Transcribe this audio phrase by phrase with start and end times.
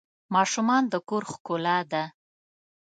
[0.33, 2.03] ماشومان د کور ښکلا ده.